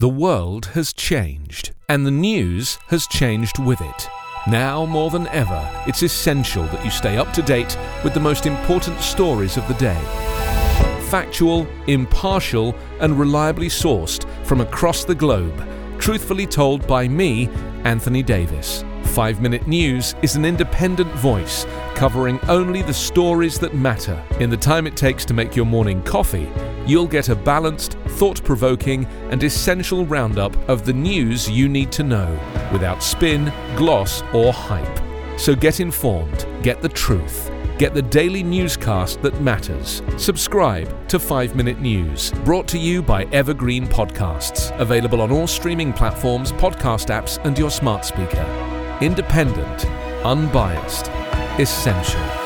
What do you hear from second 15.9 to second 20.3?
truthfully told by me, Anthony Davis. 5 Minute News